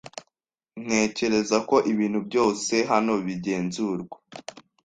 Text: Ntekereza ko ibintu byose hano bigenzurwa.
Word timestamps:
Ntekereza 0.83 1.57
ko 1.69 1.75
ibintu 1.91 2.19
byose 2.27 2.75
hano 2.91 3.13
bigenzurwa. 3.25 4.17